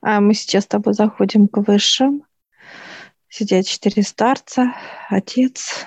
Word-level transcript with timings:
А 0.00 0.20
мы 0.20 0.34
сейчас 0.34 0.64
с 0.64 0.68
тобой 0.68 0.94
заходим 0.94 1.48
к 1.48 1.58
высшим. 1.58 2.24
Сидят 3.28 3.66
четыре 3.66 4.02
старца, 4.02 4.74
отец, 5.08 5.86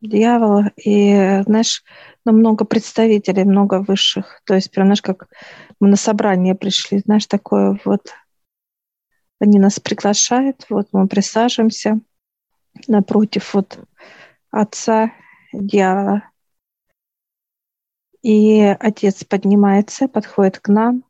дьявол. 0.00 0.64
И, 0.76 1.42
знаешь, 1.46 1.82
ну, 2.24 2.32
много 2.32 2.64
представителей, 2.64 3.44
много 3.44 3.80
высших. 3.80 4.42
То 4.44 4.54
есть, 4.54 4.70
прям, 4.70 4.86
знаешь, 4.86 5.02
как 5.02 5.28
мы 5.80 5.88
на 5.88 5.96
собрание 5.96 6.54
пришли, 6.54 6.98
знаешь, 6.98 7.26
такое 7.26 7.80
вот. 7.84 8.12
Они 9.40 9.58
нас 9.58 9.78
приглашают, 9.78 10.66
вот 10.68 10.88
мы 10.90 11.06
присаживаемся 11.06 12.00
напротив 12.88 13.54
вот 13.54 13.78
отца 14.50 15.12
дьявола. 15.52 16.22
И 18.22 18.60
отец 18.60 19.24
поднимается, 19.24 20.08
подходит 20.08 20.58
к 20.58 20.68
нам, 20.68 21.04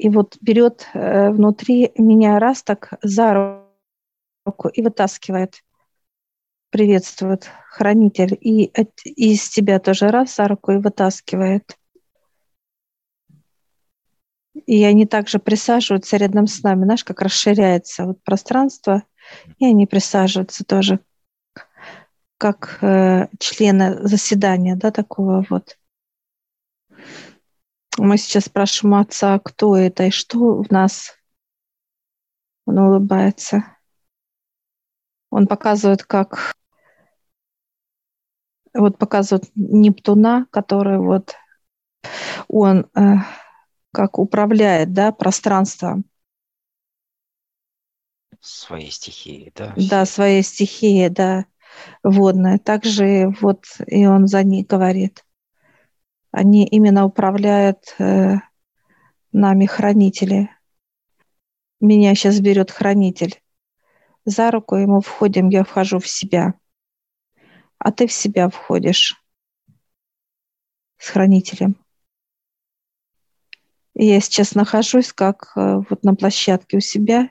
и 0.00 0.08
вот 0.08 0.38
берет 0.40 0.88
э, 0.94 1.30
внутри 1.30 1.92
меня 1.96 2.38
раз 2.38 2.62
так 2.62 2.94
за 3.02 3.64
руку 4.46 4.68
и 4.68 4.80
вытаскивает, 4.82 5.62
приветствует 6.70 7.50
хранитель, 7.68 8.36
и, 8.40 8.72
из 9.04 9.50
тебя 9.50 9.78
тоже 9.78 10.08
раз 10.08 10.34
за 10.34 10.48
руку 10.48 10.72
и 10.72 10.78
вытаскивает. 10.78 11.76
И 14.66 14.82
они 14.84 15.06
также 15.06 15.38
присаживаются 15.38 16.16
рядом 16.16 16.46
с 16.46 16.62
нами, 16.62 16.84
знаешь, 16.84 17.04
как 17.04 17.20
расширяется 17.20 18.06
вот 18.06 18.22
пространство, 18.22 19.02
и 19.58 19.66
они 19.66 19.86
присаживаются 19.86 20.64
тоже 20.64 21.00
как 22.38 22.78
э, 22.80 23.28
члены 23.38 24.06
заседания, 24.08 24.76
да, 24.76 24.90
такого 24.90 25.44
вот. 25.50 25.76
Мы 27.98 28.18
сейчас 28.18 28.44
спрашиваем 28.44 29.00
отца, 29.00 29.38
кто 29.38 29.76
это 29.76 30.04
и 30.04 30.10
что 30.10 30.62
в 30.62 30.70
нас. 30.70 31.16
Он 32.66 32.78
улыбается. 32.78 33.64
Он 35.30 35.46
показывает, 35.46 36.04
как 36.04 36.54
вот 38.74 38.98
показывает 38.98 39.50
Нептуна, 39.54 40.46
который 40.50 40.98
вот 40.98 41.34
он 42.48 42.88
э, 42.94 43.16
как 43.92 44.18
управляет, 44.18 44.92
да, 44.92 45.12
пространством. 45.12 46.04
Своей 48.40 48.90
стихией, 48.90 49.52
да? 49.54 49.74
Да, 49.76 50.06
своей 50.06 50.42
стихией, 50.42 51.10
да, 51.10 51.46
водная. 52.02 52.58
Также 52.58 53.34
вот 53.40 53.64
и 53.86 54.06
он 54.06 54.26
за 54.26 54.42
ней 54.44 54.64
говорит 54.64 55.24
они 56.30 56.66
именно 56.66 57.04
управляют 57.04 57.94
э, 57.98 58.36
нами 59.32 59.66
хранители. 59.66 60.50
Меня 61.80 62.14
сейчас 62.14 62.40
берет 62.40 62.70
хранитель. 62.70 63.42
За 64.24 64.50
руку 64.50 64.76
ему 64.76 65.00
входим, 65.00 65.48
я 65.48 65.64
вхожу 65.64 65.98
в 65.98 66.06
себя. 66.06 66.54
А 67.78 67.90
ты 67.90 68.06
в 68.06 68.12
себя 68.12 68.48
входишь 68.48 69.16
с 70.98 71.08
хранителем. 71.08 71.76
Я 73.94 74.20
сейчас 74.20 74.54
нахожусь 74.54 75.12
как 75.12 75.52
э, 75.56 75.82
вот 75.88 76.04
на 76.04 76.14
площадке 76.14 76.76
у 76.76 76.80
себя. 76.80 77.30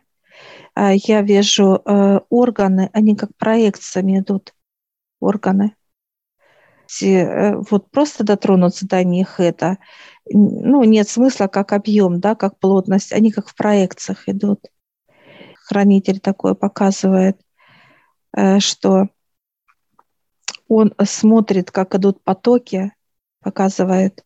А 0.74 0.94
я 0.94 1.22
вижу 1.22 1.82
э, 1.84 2.20
органы, 2.30 2.90
они 2.94 3.16
как 3.16 3.36
проекциями 3.38 4.20
идут, 4.20 4.54
органы. 5.20 5.76
Э, 7.02 7.56
вот 7.56 7.92
просто 7.92 8.24
дотронуться 8.24 8.88
до 8.88 9.04
них 9.04 9.40
это, 9.40 9.78
ну, 10.26 10.84
нет 10.84 11.08
смысла 11.08 11.48
как 11.48 11.74
объем, 11.74 12.20
да, 12.20 12.36
как 12.36 12.60
плотность, 12.60 13.14
они 13.14 13.32
как 13.32 13.50
в 13.50 13.56
проекциях 13.56 14.28
идут. 14.28 14.66
Хранитель 15.56 16.20
такое 16.20 16.56
показывает, 16.56 17.40
э, 18.36 18.60
что 18.60 19.10
он 20.68 20.94
смотрит, 21.06 21.72
как 21.72 21.96
идут 21.96 22.24
потоки, 22.24 22.92
показывает 23.42 24.26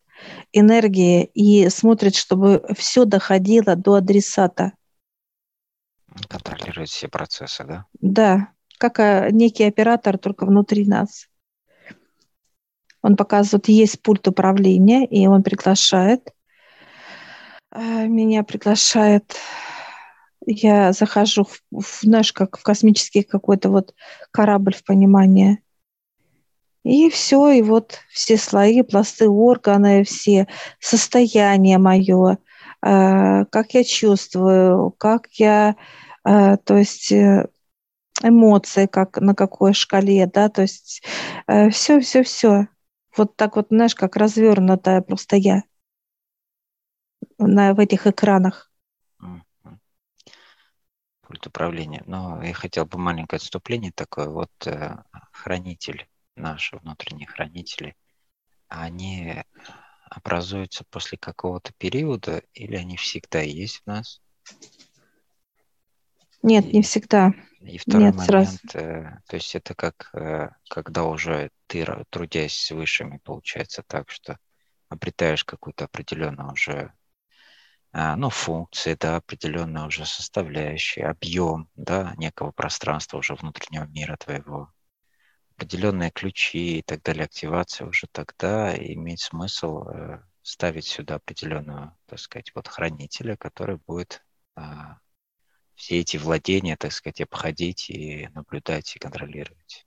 энергии 0.52 1.24
и 1.24 1.68
смотрит, 1.68 2.14
чтобы 2.14 2.64
все 2.76 3.04
доходило 3.04 3.76
до 3.76 3.94
адресата. 3.94 4.72
Контролирует 6.28 6.88
все 6.88 7.08
процессы, 7.08 7.64
да? 7.64 7.86
Да, 8.00 8.48
как 8.78 9.00
э, 9.00 9.28
некий 9.32 9.64
оператор, 9.64 10.16
только 10.16 10.46
внутри 10.46 10.86
нас. 10.86 11.28
Он 13.04 13.16
показывает, 13.16 13.68
есть 13.68 14.00
пульт 14.00 14.26
управления, 14.28 15.04
и 15.04 15.26
он 15.26 15.42
приглашает. 15.42 16.32
Э, 17.70 18.06
меня 18.06 18.44
приглашает. 18.44 19.36
Я 20.46 20.94
захожу 20.94 21.44
в, 21.44 21.82
в 21.82 22.00
знаешь, 22.00 22.32
как 22.32 22.56
в 22.56 22.62
космический 22.62 23.22
какой-то 23.22 23.68
вот 23.68 23.94
корабль 24.30 24.74
в 24.74 24.82
понимание. 24.84 25.58
И 26.82 27.10
все, 27.10 27.50
и 27.50 27.60
вот 27.60 27.98
все 28.10 28.38
слои, 28.38 28.80
пласты, 28.80 29.28
органы, 29.28 30.04
все 30.04 30.48
состояние 30.80 31.76
мое, 31.76 32.38
э, 32.80 33.44
как 33.50 33.74
я 33.74 33.84
чувствую, 33.84 34.92
как 34.92 35.26
я, 35.34 35.76
э, 36.24 36.56
то 36.56 36.78
есть 36.78 37.12
эмоции, 38.22 38.86
как 38.86 39.18
на 39.18 39.34
какой 39.34 39.74
шкале, 39.74 40.24
да, 40.24 40.48
то 40.48 40.62
есть 40.62 41.02
все, 41.46 42.00
все, 42.00 42.22
все 42.22 42.68
вот 43.16 43.36
так 43.36 43.56
вот, 43.56 43.66
знаешь, 43.70 43.94
как 43.94 44.16
развернутая 44.16 45.00
просто 45.00 45.36
я 45.36 45.62
на, 47.38 47.74
в 47.74 47.80
этих 47.80 48.06
экранах. 48.06 48.70
Пульт 51.22 51.46
управления. 51.46 52.02
Но 52.06 52.42
я 52.42 52.52
хотел 52.52 52.84
бы 52.84 52.98
маленькое 52.98 53.38
отступление 53.38 53.92
такое. 53.92 54.28
Вот 54.28 54.52
э, 54.66 54.96
хранитель, 55.32 56.06
наши 56.36 56.76
внутренние 56.76 57.26
хранители, 57.26 57.96
они 58.68 59.42
образуются 60.10 60.84
после 60.90 61.18
какого-то 61.18 61.72
периода 61.78 62.42
или 62.52 62.76
они 62.76 62.96
всегда 62.96 63.40
есть 63.40 63.82
в 63.82 63.86
нас? 63.86 64.20
Нет, 66.44 66.74
не 66.74 66.82
всегда. 66.82 67.32
И 67.60 67.78
второй 67.78 68.04
Нет, 68.04 68.14
момент, 68.16 68.26
сразу. 68.28 68.58
Э, 68.74 69.18
то 69.26 69.36
есть 69.36 69.54
это 69.54 69.74
как, 69.74 70.10
э, 70.12 70.50
когда 70.68 71.04
уже 71.04 71.50
ты, 71.66 71.86
трудясь 72.10 72.54
с 72.54 72.70
высшими, 72.70 73.16
получается 73.16 73.82
так, 73.86 74.10
что 74.10 74.38
обретаешь 74.90 75.42
какую-то 75.44 75.86
определенную 75.86 76.52
уже 76.52 76.92
э, 77.94 78.14
ну, 78.16 78.28
функции, 78.28 78.94
да, 79.00 79.16
определенную 79.16 79.86
уже 79.86 80.04
составляющие, 80.04 81.06
объем, 81.06 81.70
да, 81.76 82.12
некого 82.18 82.52
пространства 82.52 83.16
уже 83.16 83.34
внутреннего 83.34 83.84
мира 83.86 84.18
твоего, 84.18 84.70
определенные 85.56 86.10
ключи 86.10 86.80
и 86.80 86.82
так 86.82 87.02
далее, 87.02 87.24
активация 87.24 87.86
уже 87.86 88.06
тогда 88.12 88.76
имеет 88.76 89.20
смысл 89.20 89.86
ставить 90.42 90.86
сюда 90.86 91.14
определенного, 91.14 91.96
так 92.04 92.18
сказать, 92.18 92.52
вот 92.54 92.68
хранителя, 92.68 93.34
который 93.34 93.78
будет 93.86 94.22
а, 94.56 94.93
все 95.74 96.00
эти 96.00 96.16
владения, 96.16 96.76
так 96.76 96.92
сказать, 96.92 97.20
обходить 97.20 97.90
и 97.90 98.28
наблюдать 98.34 98.94
и 98.96 98.98
контролировать. 98.98 99.86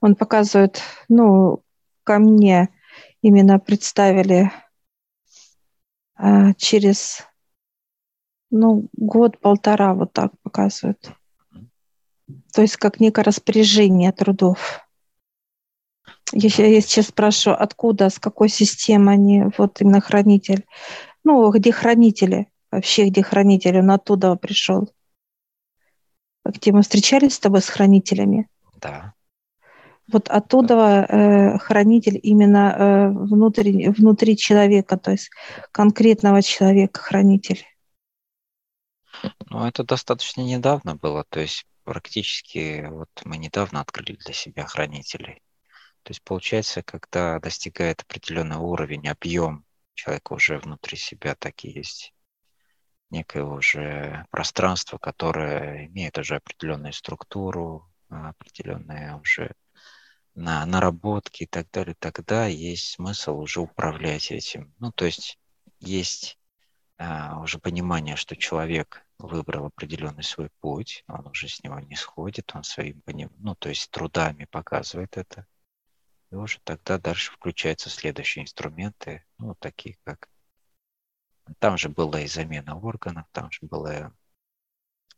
Он 0.00 0.16
показывает, 0.16 0.82
ну, 1.08 1.62
ко 2.04 2.18
мне 2.18 2.68
именно 3.22 3.58
представили 3.58 4.50
а, 6.14 6.54
через, 6.54 7.26
ну, 8.50 8.88
год-полтора 8.94 9.94
вот 9.94 10.12
так 10.12 10.32
показывают. 10.42 11.12
То 12.52 12.62
есть 12.62 12.76
как 12.76 13.00
некое 13.00 13.22
распоряжение 13.22 14.12
трудов. 14.12 14.86
Я, 16.32 16.66
я 16.66 16.80
сейчас 16.80 17.08
спрашиваю, 17.08 17.62
откуда, 17.62 18.08
с 18.08 18.18
какой 18.18 18.48
системы 18.48 19.12
они, 19.12 19.44
вот 19.58 19.80
именно 19.80 20.00
хранитель. 20.00 20.66
Ну, 21.24 21.50
где 21.50 21.72
хранители? 21.72 22.48
Вообще, 22.70 23.08
где 23.08 23.22
хранители? 23.22 23.78
Он 23.78 23.90
оттуда 23.90 24.34
пришел. 24.36 24.92
Где 26.44 26.72
мы 26.72 26.82
встречались 26.82 27.34
с 27.34 27.38
тобой 27.38 27.62
с 27.62 27.68
хранителями? 27.68 28.48
Да. 28.80 29.14
Вот 30.12 30.28
оттуда 30.28 31.06
э, 31.08 31.58
хранитель 31.58 32.18
именно 32.22 32.74
э, 32.76 33.08
внутри, 33.08 33.88
внутри 33.88 34.36
человека, 34.36 34.96
то 34.98 35.12
есть 35.12 35.30
конкретного 35.70 36.42
человека 36.42 37.00
хранитель. 37.00 37.64
Ну, 39.48 39.64
это 39.64 39.84
достаточно 39.84 40.40
недавно 40.40 40.96
было, 40.96 41.24
то 41.28 41.40
есть 41.40 41.64
практически 41.84 42.88
вот 42.90 43.08
мы 43.24 43.36
недавно 43.36 43.80
открыли 43.80 44.16
для 44.16 44.34
себя 44.34 44.66
хранителей. 44.66 45.42
То 46.02 46.10
есть 46.10 46.22
получается, 46.22 46.82
когда 46.82 47.38
достигает 47.38 48.02
определенный 48.02 48.56
уровень, 48.56 49.08
объем 49.08 49.64
человека 49.94 50.32
уже 50.32 50.58
внутри 50.58 50.96
себя 50.96 51.34
так 51.34 51.64
и 51.64 51.70
есть 51.70 52.14
некое 53.10 53.44
уже 53.44 54.26
пространство, 54.30 54.98
которое 54.98 55.86
имеет 55.86 56.18
уже 56.18 56.36
определенную 56.36 56.92
структуру, 56.92 57.90
определенные 58.08 59.16
уже 59.16 59.54
на 60.34 60.64
наработки 60.64 61.42
и 61.42 61.46
так 61.46 61.70
далее, 61.70 61.94
тогда 61.98 62.46
есть 62.46 62.92
смысл 62.92 63.38
уже 63.38 63.60
управлять 63.60 64.30
этим. 64.30 64.74
Ну, 64.78 64.90
то 64.92 65.04
есть 65.04 65.38
есть 65.78 66.38
а, 66.96 67.38
уже 67.40 67.58
понимание, 67.58 68.16
что 68.16 68.34
человек 68.34 69.04
выбрал 69.18 69.66
определенный 69.66 70.24
свой 70.24 70.50
путь, 70.60 71.04
он 71.06 71.26
уже 71.26 71.48
с 71.48 71.62
него 71.62 71.78
не 71.80 71.96
сходит, 71.96 72.52
он 72.54 72.64
своим, 72.64 73.02
ну, 73.38 73.54
то 73.54 73.68
есть 73.68 73.90
трудами 73.90 74.46
показывает 74.50 75.16
это, 75.16 75.46
и 76.32 76.34
уже 76.34 76.60
тогда 76.64 76.98
дальше 76.98 77.30
включаются 77.30 77.90
следующие 77.90 78.44
инструменты, 78.44 79.24
ну, 79.36 79.54
такие 79.54 79.98
как... 80.02 80.30
Там 81.58 81.76
же 81.76 81.90
была 81.90 82.22
и 82.22 82.26
замена 82.26 82.78
органов, 82.78 83.26
там 83.32 83.50
же 83.50 83.58
было 83.66 84.16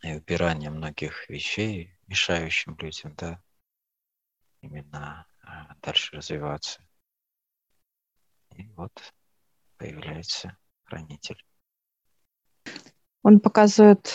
и 0.02 0.12
убирание 0.14 0.70
многих 0.70 1.28
вещей, 1.30 1.96
мешающим 2.08 2.76
людям, 2.80 3.14
да, 3.14 3.40
именно 4.60 5.26
а, 5.42 5.76
дальше 5.82 6.16
развиваться. 6.16 6.82
И 8.56 8.68
вот 8.70 9.14
появляется 9.76 10.58
хранитель. 10.82 11.44
Он 13.22 13.38
показывает, 13.38 14.12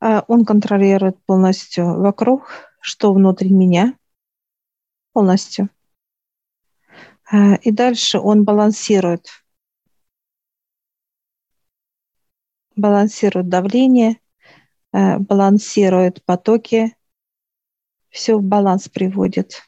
а, 0.00 0.24
он 0.26 0.46
контролирует 0.46 1.22
полностью 1.26 2.00
вокруг, 2.00 2.50
что 2.80 3.12
внутри 3.12 3.50
меня, 3.50 3.98
полностью. 5.14 5.70
А, 7.32 7.54
и 7.54 7.70
дальше 7.70 8.18
он 8.18 8.44
балансирует. 8.44 9.28
Балансирует 12.76 13.48
давление, 13.48 14.20
а, 14.92 15.18
балансирует 15.18 16.22
потоки, 16.24 16.94
все 18.10 18.36
в 18.36 18.42
баланс 18.42 18.88
приводит. 18.88 19.62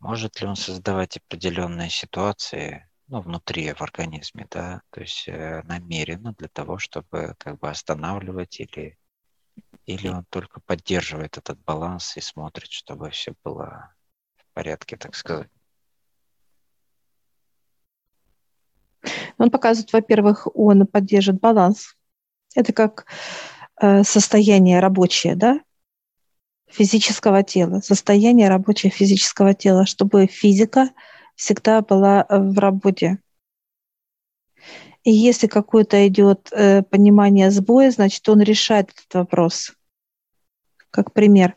Может 0.00 0.40
ли 0.40 0.48
он 0.48 0.56
создавать 0.56 1.16
определенные 1.16 1.88
ситуации, 1.88 2.88
ну, 3.06 3.20
внутри, 3.20 3.72
в 3.72 3.82
организме, 3.82 4.46
да, 4.50 4.82
то 4.90 5.00
есть 5.00 5.28
э, 5.28 5.62
намеренно 5.64 6.32
для 6.32 6.48
того, 6.48 6.78
чтобы 6.78 7.36
как 7.38 7.60
бы 7.60 7.70
останавливать 7.70 8.58
или, 8.58 8.98
или 9.86 10.08
он 10.08 10.24
только 10.30 10.60
поддерживает 10.60 11.38
этот 11.38 11.58
баланс 11.64 12.16
и 12.16 12.20
смотрит, 12.20 12.70
чтобы 12.70 13.10
все 13.10 13.34
было 13.44 13.94
в 14.36 14.54
порядке, 14.54 14.96
так 14.96 15.14
сказать. 15.14 15.50
Он 19.38 19.50
показывает, 19.50 19.92
во-первых, 19.92 20.46
он 20.54 20.86
поддерживает 20.86 21.40
баланс. 21.40 21.96
Это 22.54 22.72
как 22.72 23.06
э, 23.80 24.04
состояние 24.04 24.78
рабочее, 24.80 25.34
да, 25.34 25.60
физического 26.68 27.42
тела, 27.42 27.80
состояние 27.80 28.48
рабочего 28.48 28.90
физического 28.90 29.54
тела, 29.54 29.86
чтобы 29.86 30.26
физика 30.26 30.90
всегда 31.34 31.82
была 31.82 32.24
э, 32.28 32.38
в 32.38 32.58
работе. 32.58 33.18
И 35.04 35.10
если 35.10 35.48
какое-то 35.48 36.06
идет 36.06 36.52
э, 36.52 36.82
понимание 36.82 37.50
сбоя, 37.50 37.90
значит, 37.90 38.28
он 38.28 38.40
решает 38.40 38.90
этот 38.90 39.14
вопрос. 39.14 39.72
Как 40.90 41.12
пример. 41.12 41.56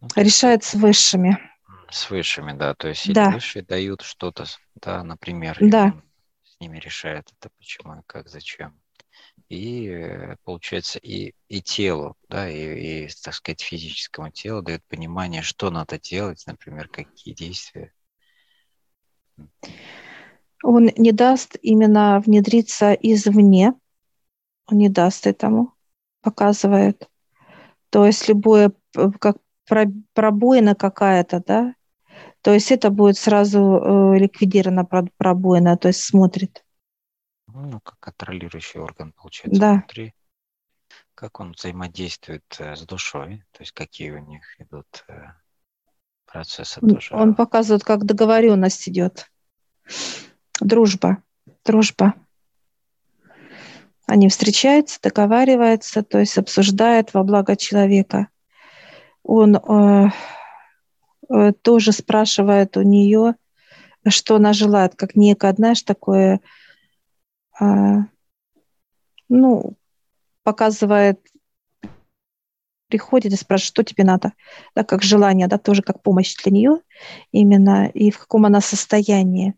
Ну, 0.00 0.08
решает 0.14 0.62
с 0.62 0.74
высшими. 0.74 1.38
С 1.90 2.10
высшими, 2.10 2.52
да. 2.52 2.74
То 2.74 2.88
есть 2.88 3.12
да. 3.12 3.30
высшие 3.30 3.64
дают 3.64 4.02
что-то, 4.02 4.44
да, 4.76 5.02
например, 5.02 5.56
да. 5.60 5.94
с 6.44 6.60
ними 6.60 6.78
решает 6.78 7.32
это 7.38 7.50
почему, 7.56 8.02
как, 8.06 8.28
зачем. 8.28 8.78
И 9.48 9.88
э, 9.88 10.36
получается 10.44 10.98
и, 11.00 11.34
и 11.48 11.60
телу, 11.60 12.16
да, 12.28 12.48
и, 12.48 13.06
и, 13.06 13.08
так 13.22 13.34
сказать, 13.34 13.60
физическому 13.60 14.30
телу 14.30 14.62
дает 14.62 14.84
понимание, 14.86 15.42
что 15.42 15.70
надо 15.70 15.98
делать, 15.98 16.44
например, 16.46 16.88
какие 16.88 17.34
действия 17.34 17.92
он 20.64 20.90
не 20.96 21.12
даст 21.12 21.56
именно 21.60 22.20
внедриться 22.24 22.92
извне, 22.94 23.74
он 24.66 24.78
не 24.78 24.88
даст 24.88 25.26
этому, 25.26 25.74
показывает. 26.22 27.08
То 27.90 28.06
есть 28.06 28.28
любое, 28.28 28.72
как 29.20 29.36
пробоина 30.14 30.74
какая-то, 30.74 31.42
да, 31.46 31.74
то 32.40 32.52
есть 32.52 32.70
это 32.72 32.90
будет 32.90 33.16
сразу 33.16 33.60
э, 33.60 34.18
ликвидировано 34.18 34.84
пробоина, 35.16 35.76
то 35.76 35.88
есть 35.88 36.00
смотрит. 36.00 36.64
Ну, 37.46 37.80
как 37.80 37.98
контролирующий 38.00 38.80
орган, 38.80 39.12
получается, 39.12 39.60
да. 39.60 39.72
внутри. 39.74 40.14
Как 41.14 41.40
он 41.40 41.52
взаимодействует 41.52 42.44
э, 42.58 42.74
с 42.74 42.82
душой, 42.82 43.44
то 43.52 43.62
есть 43.62 43.72
какие 43.72 44.10
у 44.10 44.18
них 44.18 44.42
идут 44.60 45.04
э, 45.08 45.28
процессы 46.26 46.80
тоже. 46.80 47.14
Он 47.14 47.34
показывает, 47.34 47.84
как 47.84 48.04
договоренность 48.04 48.88
идет. 48.88 49.30
Дружба. 50.60 51.18
Дружба. 51.64 52.14
Они 54.06 54.28
встречаются, 54.28 55.00
договариваются, 55.02 56.02
то 56.02 56.18
есть 56.18 56.36
обсуждают 56.36 57.14
во 57.14 57.22
благо 57.22 57.56
человека. 57.56 58.28
Он 59.22 59.56
э, 59.56 60.10
э, 61.30 61.52
тоже 61.62 61.92
спрашивает 61.92 62.76
у 62.76 62.82
нее, 62.82 63.34
что 64.06 64.36
она 64.36 64.52
желает, 64.52 64.94
как 64.94 65.16
некое, 65.16 65.54
знаешь, 65.54 65.82
такое, 65.82 66.40
э, 67.60 67.64
ну, 69.30 69.74
показывает 70.42 71.20
приходит 72.88 73.32
и 73.32 73.36
спрашивает, 73.36 73.68
что 73.68 73.82
тебе 73.82 74.04
надо, 74.04 74.34
да, 74.76 74.84
как 74.84 75.02
желание, 75.02 75.48
да, 75.48 75.58
тоже 75.58 75.82
как 75.82 76.02
помощь 76.02 76.36
для 76.36 76.52
нее 76.52 76.80
именно, 77.32 77.86
и 77.86 78.10
в 78.10 78.18
каком 78.18 78.46
она 78.46 78.60
состоянии. 78.60 79.54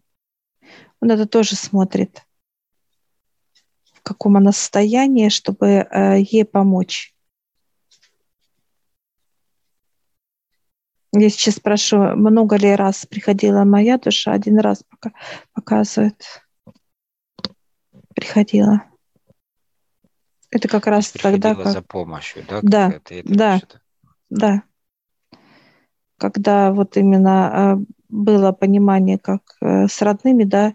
Он 1.00 1.10
это 1.10 1.26
тоже 1.26 1.56
смотрит, 1.56 2.22
в 3.92 4.02
каком 4.02 4.36
она 4.36 4.52
состоянии, 4.52 5.28
чтобы 5.28 5.66
э, 5.66 6.20
ей 6.20 6.44
помочь. 6.44 7.14
Я 11.12 11.30
сейчас 11.30 11.54
спрашиваю, 11.54 12.16
много 12.16 12.56
ли 12.56 12.74
раз 12.74 13.06
приходила 13.06 13.64
моя 13.64 13.96
душа? 13.96 14.32
Один 14.32 14.58
раз 14.58 14.82
пока 14.88 15.12
показывает. 15.52 16.22
Приходила. 18.14 18.84
Это 20.50 20.68
как 20.68 20.86
раз 20.86 21.10
тогда, 21.10 21.54
как... 21.54 21.66
за 21.66 21.82
помощью, 21.82 22.44
да? 22.48 22.60
Да, 22.62 23.00
да, 23.24 23.60
да. 24.30 24.62
Когда 26.18 26.72
вот 26.72 26.96
именно 26.96 27.72
а, 27.72 27.78
было 28.08 28.52
понимание, 28.52 29.18
как 29.18 29.42
э, 29.60 29.88
с 29.88 30.02
родными, 30.02 30.44
да, 30.44 30.74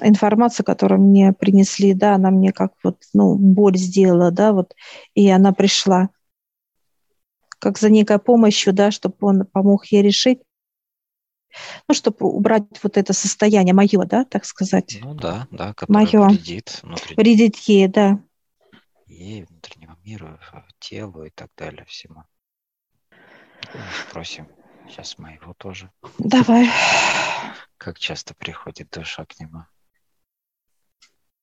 информация, 0.00 0.64
которую 0.64 1.00
мне 1.00 1.32
принесли, 1.32 1.94
да, 1.94 2.14
она 2.14 2.30
мне 2.30 2.52
как 2.52 2.72
вот, 2.82 3.02
ну, 3.12 3.36
боль 3.36 3.76
сделала, 3.76 4.30
да, 4.30 4.52
вот, 4.52 4.74
и 5.14 5.28
она 5.30 5.52
пришла 5.52 6.10
как 7.58 7.78
за 7.78 7.90
некой 7.90 8.18
помощью, 8.18 8.72
да, 8.72 8.90
чтобы 8.90 9.16
он 9.20 9.46
помог 9.46 9.86
ей 9.86 10.02
решить, 10.02 10.40
ну, 11.88 11.94
чтобы 11.94 12.26
убрать 12.26 12.64
вот 12.82 12.96
это 12.96 13.12
состояние 13.12 13.74
мое, 13.74 14.04
да, 14.04 14.24
так 14.24 14.44
сказать. 14.44 14.98
Ну 15.02 15.14
да, 15.14 15.46
да, 15.50 15.72
которое 15.72 16.04
мое. 16.04 16.28
вредит. 16.28 16.80
Внутри... 16.82 17.14
Вредит 17.16 17.56
ей, 17.56 17.88
да 17.88 18.18
ей, 19.14 19.44
внутреннему 19.44 19.96
миру, 20.04 20.38
телу 20.78 21.24
и 21.24 21.30
так 21.30 21.50
далее, 21.56 21.84
всему. 21.86 22.24
Спросим 24.08 24.48
сейчас 24.88 25.18
моего 25.18 25.54
тоже. 25.54 25.90
Давай. 26.18 26.68
Как 27.76 27.98
часто 27.98 28.34
приходит 28.34 28.90
душа 28.90 29.24
к 29.24 29.38
нему? 29.38 29.64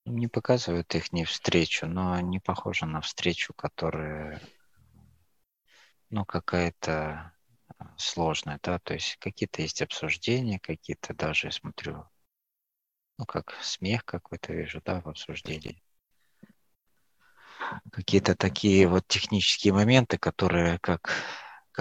Не 0.06 0.28
показывают 0.28 0.94
их 0.96 1.12
не 1.14 1.26
встречу, 1.26 1.86
но 1.86 2.20
не 2.20 2.40
похоже 2.40 2.86
на 2.86 3.02
встречу, 3.02 3.54
которая, 3.54 4.42
ну, 6.10 6.26
какая-то 6.26 7.34
сложная, 7.98 8.60
да, 8.64 8.80
то 8.80 8.94
есть 8.94 9.18
какие-то 9.18 9.62
есть 9.62 9.82
обсуждения, 9.82 10.60
какие-то 10.60 11.14
даже, 11.14 11.48
я 11.48 11.52
смотрю, 11.52 12.06
ну, 13.18 13.26
как 13.26 13.56
смех 13.62 14.04
какой-то 14.06 14.54
вижу, 14.54 14.82
да, 14.84 15.02
в 15.02 15.08
обсуждении 15.08 15.84
какие-то 17.92 18.36
такие 18.36 18.88
вот 18.88 19.08
технические 19.08 19.74
моменты, 19.74 20.18
которые 20.18 20.80
как, 20.80 21.14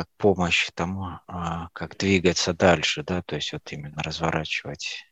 как 0.00 0.08
помощь 0.16 0.70
тому, 0.74 1.18
а, 1.26 1.68
как 1.74 1.98
двигаться 1.98 2.54
дальше, 2.54 3.02
да, 3.02 3.20
то 3.20 3.36
есть 3.36 3.52
вот 3.52 3.70
именно 3.70 4.02
разворачивать, 4.02 5.04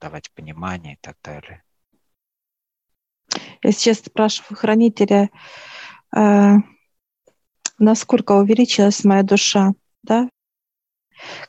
давать 0.00 0.30
понимание 0.34 0.94
и 0.94 0.98
так 1.00 1.16
далее. 1.24 1.64
Я 3.60 3.72
сейчас 3.72 3.98
спрашиваю 3.98 4.56
хранителя, 4.56 5.30
э, 6.16 6.54
насколько 7.78 8.36
увеличилась 8.36 9.02
моя 9.02 9.24
душа, 9.24 9.72
да, 10.04 10.30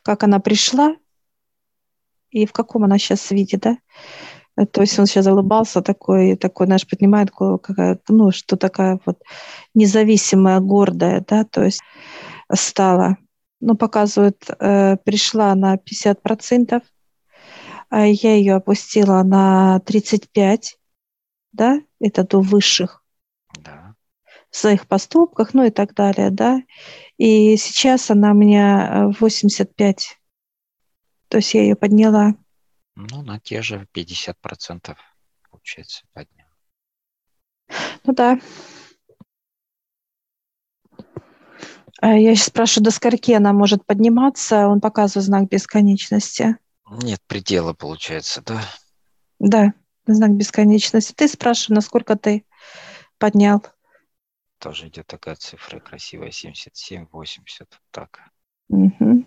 как 0.02 0.24
она 0.24 0.40
пришла 0.40 0.96
и 2.32 2.48
в 2.48 2.52
каком 2.52 2.86
она 2.86 2.98
сейчас 2.98 3.30
виде, 3.30 3.58
да, 3.58 3.78
то 4.66 4.82
есть 4.82 4.98
он 5.00 5.06
сейчас 5.06 5.28
улыбался 5.28 5.82
такой, 5.82 6.36
такой, 6.36 6.66
знаешь, 6.66 6.88
поднимает 6.88 7.32
какая 7.32 8.00
ну, 8.08 8.32
что 8.32 8.58
такая 8.58 9.00
вот 9.06 9.22
независимая, 9.74 10.60
гордая, 10.60 11.24
да, 11.28 11.46
то 11.46 11.64
есть 11.64 11.82
стала. 12.54 13.18
ну, 13.62 13.76
показывает, 13.76 14.50
э, 14.60 14.98
пришла 15.04 15.54
на 15.56 15.78
50%, 15.78 16.82
а 17.90 18.06
я 18.06 18.36
ее 18.36 18.56
опустила 18.56 19.24
на 19.24 19.82
35%, 19.86 20.78
да, 21.52 21.82
это 22.00 22.24
до 22.24 22.42
высших. 22.42 23.04
Да. 23.64 23.96
В 24.50 24.56
своих 24.56 24.88
поступках, 24.88 25.54
ну 25.54 25.64
и 25.66 25.70
так 25.72 25.94
далее, 25.94 26.30
да. 26.30 26.62
И 27.18 27.58
сейчас 27.58 28.10
она 28.12 28.32
у 28.32 28.36
меня 28.36 29.12
85. 29.20 29.98
Э, 29.98 30.16
То 31.28 31.38
есть 31.38 31.54
я 31.54 31.64
ее 31.64 31.76
подняла. 31.76 32.36
Ну, 32.96 33.22
на 33.22 33.40
те 33.40 33.62
же 33.62 33.88
50% 33.94 34.98
получается 35.50 36.06
поднял. 36.14 36.48
Ну 38.04 38.14
да. 38.14 38.40
А 42.02 42.18
я 42.18 42.34
сейчас 42.34 42.48
спрашиваю, 42.48 42.86
до 42.86 42.92
скольки 42.92 43.32
она 43.34 43.52
может 43.52 43.86
подниматься? 43.86 44.68
Он 44.68 44.80
показывает 44.80 45.26
знак 45.26 45.50
бесконечности. 45.50 46.58
Нет 46.90 47.22
предела, 47.28 47.74
получается, 47.74 48.42
да? 48.42 48.62
Да, 49.40 49.74
знак 50.08 50.32
бесконечности. 50.32 51.14
Ты 51.14 51.28
спрашиваешь, 51.28 51.76
насколько 51.76 52.16
ты 52.16 52.46
поднял? 53.18 53.64
Тоже 54.60 54.88
идет 54.88 55.08
такая 55.08 55.36
цифра 55.36 55.80
красивая, 55.80 56.32
77, 56.32 57.08
80, 57.12 57.80
так. 57.92 58.20
Угу. 58.70 59.26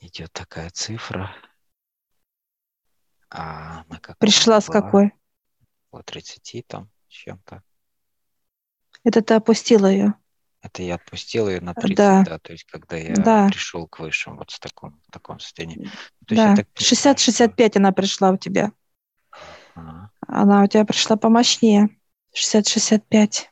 Идет 0.00 0.32
такая 0.32 0.70
цифра. 0.70 1.34
А 3.36 3.84
на 3.88 3.98
Пришла 4.18 4.60
с 4.60 4.66
какой? 4.66 5.12
По 5.90 6.02
30 6.04 6.64
там, 6.68 6.88
чем-то. 7.08 7.62
Это 9.02 9.22
ты 9.22 9.34
опустила 9.34 9.86
ее? 9.90 10.14
Это 10.62 10.82
я 10.82 10.94
отпустил 10.94 11.48
ее 11.48 11.60
на 11.60 11.74
30, 11.74 11.96
да, 11.96 12.24
да 12.24 12.38
то 12.38 12.52
есть 12.52 12.64
когда 12.64 12.96
я 12.96 13.14
да. 13.14 13.48
пришел 13.48 13.88
к 13.88 13.98
высшим 13.98 14.36
вот 14.38 14.50
в 14.52 14.60
таком, 14.60 15.00
в 15.08 15.12
таком 15.12 15.40
состоянии. 15.40 15.90
То 16.26 16.36
да, 16.36 16.54
60-65 16.54 17.68
что... 17.70 17.78
она 17.80 17.92
пришла 17.92 18.30
у 18.30 18.36
тебя. 18.36 18.72
Ага. 19.74 20.10
Она 20.26 20.62
у 20.62 20.66
тебя 20.68 20.84
пришла 20.84 21.16
помощнее. 21.16 21.88
60-65. 22.34 23.46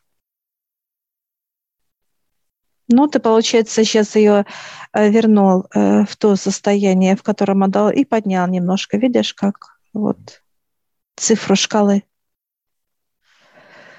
Ну, 2.92 3.08
ты, 3.08 3.18
получается, 3.20 3.84
сейчас 3.84 4.16
ее 4.16 4.44
э, 4.92 5.10
вернул 5.10 5.66
э, 5.74 6.04
в 6.04 6.16
то 6.16 6.36
состояние, 6.36 7.16
в 7.16 7.22
котором 7.22 7.62
отдал, 7.62 7.90
и 7.90 8.04
поднял 8.04 8.46
немножко. 8.46 8.98
Видишь, 8.98 9.34
как 9.34 9.78
вот 9.92 10.42
цифру 11.16 11.56
шкалы. 11.56 12.04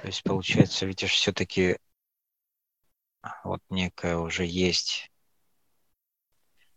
То 0.01 0.07
есть, 0.07 0.23
получается, 0.23 0.85
видишь, 0.85 1.13
все-таки 1.13 1.77
вот 3.43 3.61
некая 3.69 4.17
уже 4.17 4.45
есть 4.45 5.09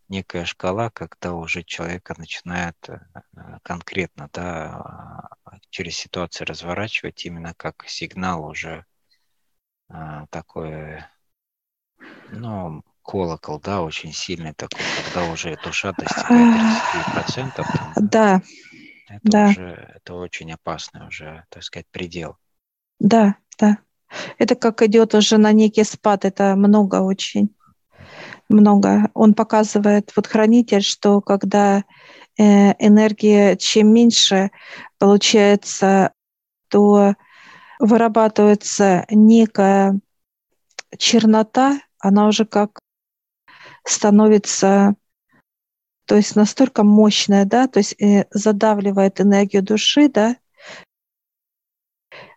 некая 0.09 0.45
шкала, 0.45 0.91
когда 0.91 1.35
уже 1.35 1.65
человека 1.65 2.15
начинает 2.17 2.77
э, 2.89 2.99
конкретно 3.63 4.31
да, 4.33 5.29
через 5.71 5.97
ситуации 5.97 6.45
разворачивать 6.45 7.25
именно 7.27 7.55
как 7.55 7.85
сигнал 7.89 8.45
уже 8.45 8.87
а, 9.89 10.27
такой, 10.29 11.05
ну, 12.31 12.83
колокол, 13.03 13.61
да, 13.61 13.83
очень 13.83 14.13
сильный 14.13 14.53
такой, 14.53 14.81
когда 15.05 15.31
уже 15.31 15.57
душа 15.65 15.93
достигает 15.93 16.83
30%. 17.27 17.53
Там, 17.57 17.67
да. 17.97 18.43
Это 19.09 19.21
да. 19.23 19.49
уже, 19.49 19.93
это 19.95 20.15
очень 20.15 20.53
опасный 20.53 21.07
уже, 21.07 21.45
так 21.49 21.63
сказать, 21.63 21.87
предел. 21.91 22.37
Да, 22.99 23.37
да. 23.59 23.79
Это 24.39 24.55
как 24.55 24.83
идет 24.83 25.15
уже 25.15 25.39
на 25.39 25.53
некий 25.53 25.85
спад, 25.85 26.25
это 26.25 26.57
много 26.57 26.97
очень, 26.97 27.55
много. 28.49 29.11
Он 29.15 29.35
показывает, 29.35 30.13
вот 30.17 30.27
хранитель, 30.27 30.83
что 30.83 31.21
когда 31.21 31.85
э, 32.39 32.73
энергия 32.85 33.57
чем 33.57 33.93
меньше 33.93 34.51
получается, 34.99 36.13
то 36.69 37.15
вырабатывается 37.79 39.05
некая 39.11 39.99
чернота, 40.99 41.81
она 42.07 42.29
уже 42.29 42.45
как 42.45 42.79
становится, 43.85 44.95
то 46.07 46.17
есть 46.17 46.37
настолько 46.37 46.83
мощная, 46.83 47.45
да, 47.45 47.69
то 47.69 47.79
есть 47.79 48.01
э, 48.01 48.27
задавливает 48.31 49.21
энергию 49.21 49.63
души, 49.63 50.09
да, 50.09 50.37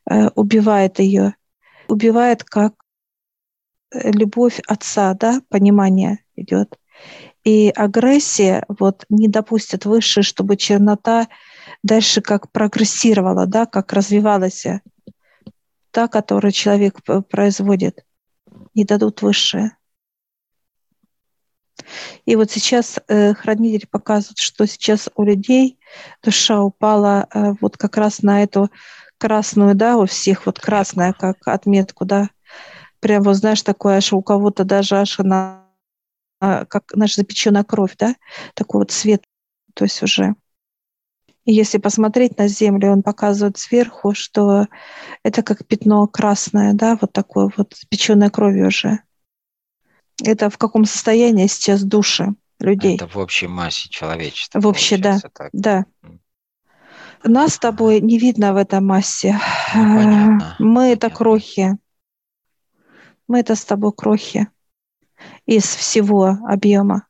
э, 0.10 0.30
убивает 0.36 1.00
ее 1.00 1.36
убивает 1.90 2.44
как 2.44 2.74
э, 3.92 4.12
любовь 4.12 4.60
отца, 4.68 5.14
да, 5.14 5.42
понимание 5.50 6.20
идет. 6.36 6.78
И 7.44 7.70
агрессия 7.70 8.66
вот 8.68 9.06
не 9.10 9.28
допустит 9.28 9.86
выше, 9.86 10.22
чтобы 10.22 10.58
чернота 10.58 11.28
дальше 11.84 12.22
как 12.22 12.52
прогрессировала, 12.52 13.48
да, 13.48 13.66
как 13.66 13.94
развивалась 13.94 14.66
та, 15.92 16.08
которую 16.08 16.52
человек 16.52 17.00
производит. 17.30 18.06
Не 18.76 18.86
дадут 18.86 19.22
высшее. 19.22 19.78
И 22.26 22.36
вот 22.36 22.52
сейчас 22.52 23.00
э, 23.08 23.34
хранитель 23.34 23.88
показывает, 23.88 24.38
что 24.38 24.68
сейчас 24.68 25.10
у 25.16 25.24
людей 25.24 25.80
душа 26.22 26.62
упала 26.62 27.28
э, 27.34 27.54
вот 27.62 27.78
как 27.78 27.98
раз 27.98 28.22
на 28.22 28.44
эту 28.44 28.70
красную, 29.18 29.76
да, 29.76 29.98
у 29.98 30.06
всех 30.06 30.46
вот 30.46 30.60
красная 30.60 31.14
как 31.14 31.38
отметку, 31.48 32.06
да. 32.06 32.30
Прям 33.00 33.24
вот 33.24 33.36
знаешь, 33.36 33.62
такое 33.62 33.98
аж 33.98 34.14
у 34.14 34.22
кого-то 34.22 34.64
даже 34.64 34.98
аж 34.98 35.18
на 35.20 35.66
как 36.40 36.84
наша 36.94 37.16
запеченная 37.22 37.66
кровь, 37.66 37.96
да, 37.98 38.16
такой 38.54 38.82
вот 38.82 38.92
цвет, 38.92 39.24
то 39.74 39.84
есть 39.84 40.02
уже. 40.04 40.36
И 41.50 41.52
если 41.52 41.80
посмотреть 41.80 42.38
на 42.38 42.48
землю, 42.48 42.92
он 42.92 43.02
показывает 43.02 43.58
сверху, 43.58 44.14
что 44.14 44.68
это 45.24 45.42
как 45.42 45.66
пятно 45.66 46.06
красное, 46.06 46.74
да, 46.74 46.96
вот 47.02 47.12
такое 47.12 47.52
вот 47.58 47.74
запеченной 47.76 48.30
кровью 48.30 48.68
уже. 48.68 49.00
Это 50.24 50.52
в 50.52 50.60
каком 50.60 50.86
состоянии 50.86 51.48
сейчас 51.48 51.82
души 51.82 52.36
людей? 52.60 52.98
Это 52.98 53.08
в 53.08 53.18
общей 53.18 53.48
массе 53.48 53.90
человечества. 53.90 54.60
В 54.60 54.68
общей, 54.68 54.98
да, 54.98 55.18
так. 55.34 55.50
да. 55.52 55.86
Нас 57.24 57.56
с 57.56 57.58
тобой 57.58 58.00
не 58.00 58.20
видно 58.20 58.54
в 58.54 58.58
этой 58.58 58.80
массе. 58.80 59.40
Ну, 59.74 59.96
понятно, 59.96 60.56
Мы 60.60 60.76
понятно. 60.76 60.94
это 60.94 61.10
крохи. 61.10 61.78
Мы 63.28 63.40
это 63.40 63.56
с 63.56 63.66
тобой 63.66 63.92
крохи 63.92 64.50
из 65.48 65.64
всего 65.64 66.38
объема. 66.48 67.08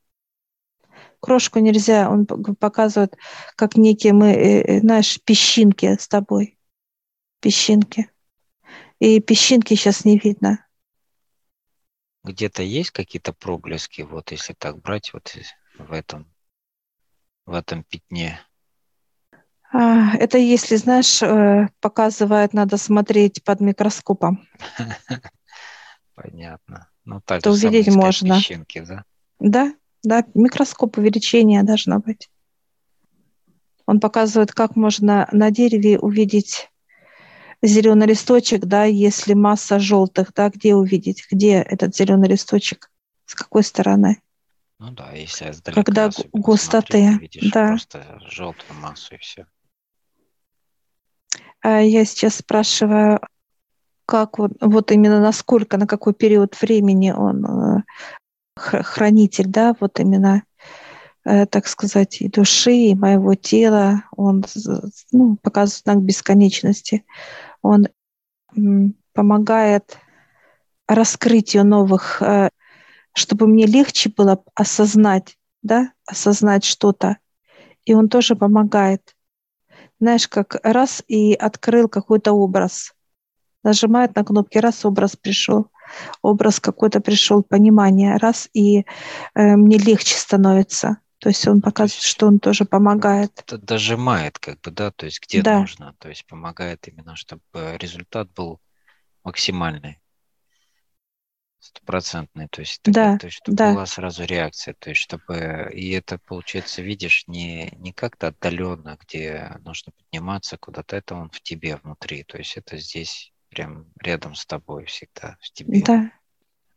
Крошку 1.19 1.59
нельзя, 1.59 2.09
он 2.09 2.25
показывает, 2.25 3.17
как 3.55 3.75
некие 3.75 4.13
мы, 4.13 4.31
э, 4.31 4.61
э, 4.61 4.79
знаешь, 4.79 5.19
песчинки 5.21 5.97
с 5.97 6.07
тобой. 6.07 6.57
Песчинки. 7.41 8.09
И 8.99 9.19
песчинки 9.19 9.73
сейчас 9.75 10.05
не 10.05 10.17
видно. 10.17 10.65
Где-то 12.23 12.63
есть 12.63 12.91
какие-то 12.91 13.33
проблески, 13.33 14.01
вот 14.01 14.31
если 14.31 14.53
так 14.53 14.79
брать 14.81 15.13
вот 15.13 15.35
в 15.77 15.91
этом, 15.91 16.31
в 17.45 17.53
этом 17.53 17.83
пятне? 17.83 18.39
А, 19.71 20.15
это 20.15 20.37
если, 20.37 20.75
знаешь, 20.75 21.21
э, 21.21 21.69
показывает, 21.79 22.53
надо 22.53 22.77
смотреть 22.77 23.43
под 23.43 23.61
микроскопом. 23.61 24.47
Понятно. 26.15 26.89
Ну, 27.05 27.21
так 27.21 27.41
То 27.41 27.51
увидеть 27.51 27.93
можно. 27.93 28.35
Песчинки, 28.35 28.79
да? 28.81 29.05
Да, 29.39 29.73
да, 30.03 30.25
микроскоп 30.33 30.97
увеличения 30.97 31.63
должно 31.63 31.99
быть. 31.99 32.29
Он 33.85 33.99
показывает, 33.99 34.51
как 34.51 34.75
можно 34.75 35.27
на 35.31 35.51
дереве 35.51 35.99
увидеть 35.99 36.69
зеленый 37.61 38.07
листочек, 38.07 38.65
да, 38.65 38.85
если 38.85 39.33
масса 39.33 39.79
желтых, 39.79 40.33
да, 40.33 40.49
где 40.49 40.75
увидеть, 40.75 41.25
где 41.29 41.55
этот 41.55 41.95
зеленый 41.95 42.29
листочек, 42.29 42.91
с 43.25 43.35
какой 43.35 43.63
стороны. 43.63 44.21
Ну 44.79 44.91
да, 44.91 45.11
если 45.11 45.51
издалека 45.51 45.83
Когда 45.83 46.09
густоты, 46.31 47.09
смотреть, 47.09 47.35
видишь 47.35 47.51
да. 47.51 47.67
просто 47.67 48.19
желтую 48.27 48.79
массу 48.79 49.15
и 49.15 49.17
все. 49.17 49.45
А 51.61 51.81
я 51.81 52.05
сейчас 52.05 52.35
спрашиваю, 52.37 53.19
как 54.05 54.39
вот, 54.39 54.53
вот 54.61 54.91
именно 54.91 55.19
насколько, 55.19 55.77
на 55.77 55.85
какой 55.85 56.13
период 56.13 56.59
времени 56.61 57.11
он 57.11 57.45
э, 57.45 57.83
хранитель, 58.59 59.47
да, 59.47 59.75
вот 59.79 59.99
именно, 59.99 60.43
э, 61.25 61.45
так 61.45 61.67
сказать, 61.67 62.21
и 62.21 62.29
души, 62.29 62.71
и 62.71 62.95
моего 62.95 63.35
тела, 63.35 64.03
он 64.15 64.43
ну, 65.11 65.37
показывает 65.41 65.83
знак 65.83 66.01
бесконечности, 66.01 67.05
он 67.61 67.87
помогает 69.13 69.97
раскрытию 70.87 71.65
новых, 71.65 72.21
э, 72.21 72.49
чтобы 73.13 73.47
мне 73.47 73.65
легче 73.65 74.09
было 74.09 74.43
осознать, 74.55 75.37
да, 75.61 75.91
осознать 76.05 76.63
что-то. 76.63 77.17
И 77.85 77.93
он 77.93 78.09
тоже 78.09 78.35
помогает 78.35 79.15
знаешь, 79.99 80.27
как 80.27 80.57
раз 80.63 81.03
и 81.07 81.33
открыл 81.33 81.89
какой-то 81.89 82.31
образ. 82.31 82.93
Нажимает 83.63 84.15
на 84.15 84.23
кнопки, 84.23 84.57
раз 84.57 84.85
образ 84.85 85.15
пришел. 85.15 85.67
Образ 86.21 86.59
какой-то 86.59 86.99
пришел, 86.99 87.43
понимание, 87.43 88.17
раз, 88.17 88.49
и 88.53 88.85
э, 89.35 89.55
мне 89.55 89.77
легче 89.77 90.15
становится. 90.15 90.97
То 91.19 91.29
есть 91.29 91.45
он 91.47 91.55
ну, 91.57 91.61
показывает, 91.61 92.01
есть, 92.01 92.07
что 92.07 92.27
он 92.27 92.39
тоже 92.39 92.65
помогает. 92.65 93.31
Это 93.39 93.57
дожимает, 93.57 94.39
как 94.39 94.61
бы, 94.61 94.71
да, 94.71 94.91
то 94.91 95.05
есть 95.05 95.21
где 95.21 95.41
да. 95.41 95.59
нужно, 95.59 95.93
то 95.99 96.07
есть 96.07 96.25
помогает 96.25 96.87
именно, 96.87 97.15
чтобы 97.15 97.41
результат 97.77 98.31
был 98.33 98.61
максимальный, 99.23 99.99
стопроцентный, 101.59 102.47
то 102.47 102.61
есть, 102.61 102.81
тогда, 102.81 103.13
да, 103.13 103.17
то 103.17 103.25
есть 103.27 103.37
чтобы 103.37 103.57
да. 103.57 103.73
была 103.73 103.85
сразу 103.85 104.23
реакция, 104.23 104.73
то 104.79 104.89
есть 104.89 105.01
чтобы, 105.01 105.69
и 105.73 105.91
это, 105.91 106.19
получается, 106.19 106.81
видишь, 106.81 107.25
не, 107.27 107.73
не 107.77 107.91
как-то 107.91 108.27
отдаленно, 108.27 108.97
где 109.01 109.57
нужно 109.65 109.91
подниматься 109.91 110.57
куда-то, 110.57 110.95
это 110.95 111.15
он 111.15 111.29
в 111.29 111.41
тебе 111.41 111.75
внутри, 111.75 112.23
то 112.23 112.37
есть 112.37 112.55
это 112.55 112.77
здесь 112.77 113.33
прям 113.49 113.91
рядом 114.01 114.35
с 114.35 114.45
тобой 114.45 114.85
всегда, 114.85 115.37
в 115.41 115.51
тебе. 115.51 115.81
Да. 115.83 116.11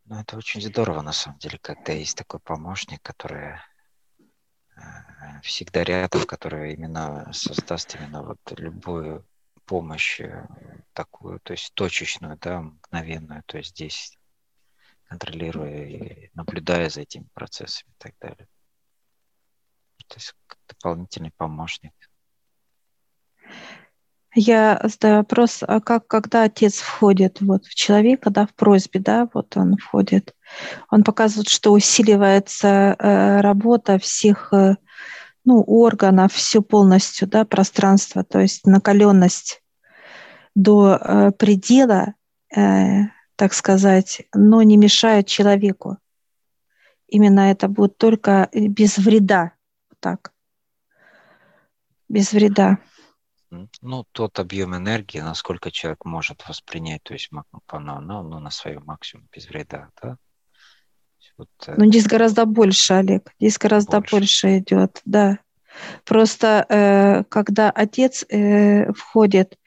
Ну, 0.05 0.19
это 0.19 0.37
очень 0.37 0.61
здорово, 0.61 1.01
на 1.01 1.13
самом 1.13 1.39
деле, 1.39 1.57
когда 1.59 1.93
есть 1.93 2.17
такой 2.17 2.39
помощник, 2.39 3.01
который 3.01 3.55
э, 4.75 4.81
всегда 5.43 5.83
рядом, 5.83 6.25
который 6.25 6.73
именно 6.73 7.31
создаст 7.31 7.95
именно 7.95 8.23
вот 8.23 8.39
любую 8.57 9.25
помощь 9.65 10.19
э, 10.19 10.45
такую, 10.93 11.39
то 11.39 11.53
есть 11.53 11.73
точечную, 11.73 12.37
да, 12.37 12.61
мгновенную, 12.61 13.43
то 13.45 13.57
есть 13.57 13.71
здесь 13.71 14.17
контролируя 15.05 15.85
и 15.85 16.29
наблюдая 16.33 16.89
за 16.89 17.01
этими 17.01 17.27
процессами 17.33 17.91
и 17.91 17.95
так 17.97 18.13
далее. 18.19 18.47
То 20.07 20.15
есть 20.15 20.35
дополнительный 20.67 21.31
помощник. 21.31 21.93
Я 24.35 24.81
задаю 24.83 25.17
вопрос, 25.17 25.59
а 25.61 25.79
как, 25.79 26.07
когда 26.07 26.43
отец 26.43 26.79
входит 26.79 27.39
вот, 27.41 27.65
в 27.65 27.75
человека, 27.75 28.31
да, 28.31 28.47
в 28.47 28.53
просьбе, 28.55 28.99
да, 28.99 29.29
вот 29.31 29.55
он 29.55 29.77
входит, 29.77 30.33
он 30.89 31.03
показывает, 31.03 31.49
что 31.49 31.71
усиливается 31.71 32.95
э, 32.97 33.41
работа 33.41 33.99
всех 33.99 34.51
э, 34.51 34.77
ну, 35.45 35.61
органов, 35.61 36.33
все 36.33 36.61
полностью, 36.63 37.27
да, 37.27 37.45
пространство, 37.45 38.23
то 38.23 38.39
есть 38.39 38.65
накаленность 38.65 39.61
до 40.55 40.97
э, 40.99 41.31
предела, 41.31 42.15
э, 42.55 43.03
так 43.35 43.53
сказать, 43.53 44.23
но 44.33 44.63
не 44.63 44.77
мешает 44.77 45.27
человеку. 45.27 45.97
Именно 47.07 47.51
это 47.51 47.67
будет 47.67 47.97
только 47.97 48.49
без 48.51 48.97
вреда, 48.97 49.51
так, 49.99 50.33
без 52.09 52.31
вреда. 52.31 52.79
Ну, 53.81 54.05
тот 54.11 54.39
объем 54.39 54.75
энергии, 54.75 55.19
насколько 55.19 55.71
человек 55.71 56.05
может 56.05 56.47
воспринять, 56.47 57.03
то 57.03 57.13
есть 57.13 57.29
ну, 57.31 57.43
ну, 57.71 58.39
на 58.39 58.49
своем 58.49 58.83
максимум 58.85 59.27
без 59.31 59.47
вреда, 59.47 59.89
да? 60.01 60.17
Вот, 61.37 61.49
э, 61.67 61.75
ну, 61.77 61.85
здесь 61.85 62.05
гораздо 62.05 62.45
больше, 62.45 62.93
Олег, 62.93 63.31
здесь 63.39 63.57
гораздо 63.57 63.99
больше, 63.99 64.15
больше 64.15 64.57
идет, 64.59 65.01
да. 65.05 65.39
Просто 66.05 66.65
э, 66.69 67.23
когда 67.29 67.71
отец 67.71 68.23
э, 68.29 68.91
входит, 68.93 69.57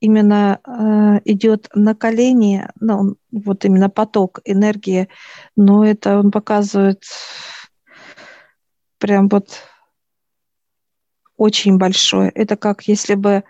именно 0.00 0.60
э, 0.66 1.20
идет 1.24 1.68
накаление, 1.74 2.70
ну, 2.80 3.16
вот 3.30 3.64
именно 3.64 3.88
поток 3.88 4.40
энергии, 4.44 5.08
но 5.56 5.84
это 5.84 6.18
он 6.18 6.30
показывает 6.30 7.04
прям 8.98 9.28
вот 9.28 9.62
очень 11.36 11.78
большое. 11.78 12.30
Это 12.30 12.56
как 12.56 12.82
если 12.82 13.14
бы 13.14 13.44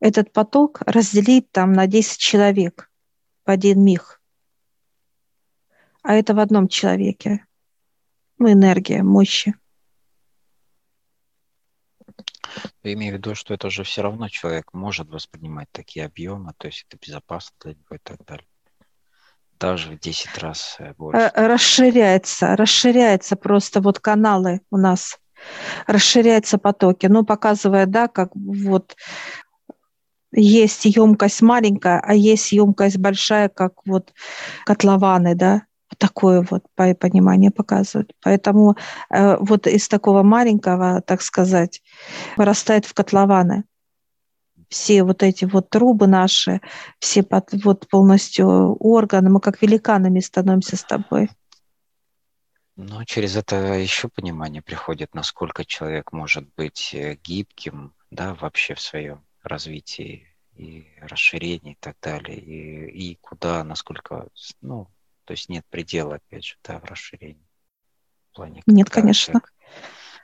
этот 0.00 0.32
поток 0.32 0.82
разделить 0.86 1.50
там 1.50 1.72
на 1.72 1.86
10 1.86 2.18
человек 2.18 2.90
в 3.44 3.50
один 3.50 3.82
миг. 3.84 4.20
А 6.02 6.14
это 6.14 6.34
в 6.34 6.38
одном 6.38 6.68
человеке. 6.68 7.44
Ну, 8.38 8.52
энергия, 8.52 9.02
мощи. 9.02 9.54
Я 12.82 12.92
имею 12.94 13.14
в 13.14 13.18
виду, 13.18 13.34
что 13.34 13.54
это 13.54 13.68
же 13.68 13.82
все 13.82 14.02
равно 14.02 14.28
человек 14.28 14.72
может 14.72 15.08
воспринимать 15.08 15.68
такие 15.72 16.06
объемы, 16.06 16.54
то 16.56 16.68
есть 16.68 16.86
это 16.88 16.98
безопасно 17.04 17.54
для 17.60 17.72
него 17.74 17.96
и 17.96 17.98
так 17.98 18.24
далее. 18.24 18.46
Даже 19.58 19.90
в 19.90 19.98
10 19.98 20.38
раз 20.38 20.76
э, 20.78 20.94
больше. 20.94 21.20
Э, 21.20 21.46
расширяется, 21.46 22.54
расширяется 22.54 23.36
просто 23.36 23.80
вот 23.80 23.98
каналы 23.98 24.60
у 24.70 24.76
нас 24.76 25.18
расширяются 25.86 26.58
потоки. 26.58 27.06
Ну, 27.06 27.24
показывая, 27.24 27.86
да, 27.86 28.08
как 28.08 28.30
вот 28.34 28.96
есть 30.32 30.84
емкость 30.84 31.42
маленькая, 31.42 32.00
а 32.00 32.14
есть 32.14 32.52
емкость 32.52 32.98
большая, 32.98 33.48
как 33.48 33.72
вот 33.86 34.12
котлованы, 34.64 35.34
да, 35.34 35.62
такое 35.96 36.46
вот 36.50 36.64
понимание 36.76 37.50
показывают. 37.50 38.12
Поэтому 38.22 38.76
э, 39.10 39.36
вот 39.38 39.66
из 39.66 39.88
такого 39.88 40.22
маленького, 40.22 41.00
так 41.00 41.22
сказать, 41.22 41.82
вырастает 42.36 42.84
в 42.84 42.94
котлованы. 42.94 43.64
Все 44.68 45.02
вот 45.02 45.22
эти 45.22 45.46
вот 45.46 45.70
трубы 45.70 46.06
наши, 46.06 46.60
все 46.98 47.22
под, 47.22 47.48
вот 47.64 47.88
полностью 47.88 48.74
органы, 48.76 49.30
мы 49.30 49.40
как 49.40 49.62
великанами 49.62 50.20
становимся 50.20 50.76
с 50.76 50.84
тобой. 50.84 51.30
Ну, 52.80 53.04
через 53.04 53.34
это 53.34 53.56
еще 53.56 54.08
понимание 54.08 54.62
приходит, 54.62 55.12
насколько 55.12 55.64
человек 55.64 56.12
может 56.12 56.48
быть 56.54 56.94
э, 56.94 57.16
гибким, 57.24 57.92
да, 58.12 58.34
вообще 58.34 58.74
в 58.74 58.80
своем 58.80 59.26
развитии 59.42 60.32
и 60.54 60.86
расширении 61.00 61.72
и 61.72 61.78
так 61.80 61.96
далее, 62.00 62.38
и, 62.38 63.10
и 63.12 63.14
куда, 63.16 63.64
насколько, 63.64 64.28
ну, 64.60 64.88
то 65.24 65.32
есть 65.32 65.48
нет 65.48 65.66
предела, 65.68 66.14
опять 66.14 66.44
же, 66.44 66.54
да, 66.62 66.78
в 66.78 66.84
расширении. 66.84 67.44
В 68.30 68.36
плане, 68.36 68.62
нет, 68.66 68.88
конечно. 68.88 69.40